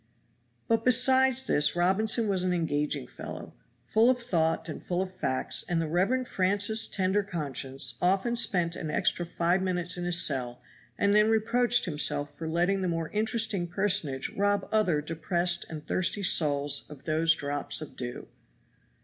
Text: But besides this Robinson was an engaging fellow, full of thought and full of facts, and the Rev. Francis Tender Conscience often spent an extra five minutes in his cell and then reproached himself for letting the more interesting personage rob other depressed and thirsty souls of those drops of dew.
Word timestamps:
But 0.67 0.83
besides 0.83 1.45
this 1.45 1.75
Robinson 1.75 2.27
was 2.27 2.41
an 2.41 2.53
engaging 2.53 3.05
fellow, 3.05 3.53
full 3.83 4.09
of 4.09 4.17
thought 4.17 4.67
and 4.67 4.81
full 4.83 4.99
of 4.99 5.13
facts, 5.13 5.63
and 5.69 5.79
the 5.79 5.87
Rev. 5.87 6.27
Francis 6.27 6.87
Tender 6.87 7.21
Conscience 7.21 7.99
often 8.01 8.35
spent 8.35 8.75
an 8.75 8.89
extra 8.89 9.27
five 9.27 9.61
minutes 9.61 9.97
in 9.97 10.05
his 10.05 10.19
cell 10.19 10.59
and 10.97 11.13
then 11.13 11.29
reproached 11.29 11.85
himself 11.85 12.35
for 12.35 12.47
letting 12.49 12.81
the 12.81 12.87
more 12.87 13.09
interesting 13.09 13.67
personage 13.67 14.31
rob 14.31 14.67
other 14.71 15.01
depressed 15.01 15.67
and 15.69 15.85
thirsty 15.85 16.23
souls 16.23 16.83
of 16.89 17.03
those 17.03 17.35
drops 17.35 17.79
of 17.79 17.95
dew. 17.95 18.27